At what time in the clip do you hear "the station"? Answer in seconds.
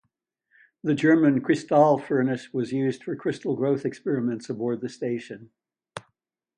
4.81-5.51